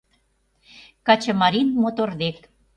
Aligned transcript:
Качымарийын 1.05 1.69
мотор 1.81 2.09
дек. 2.21 2.37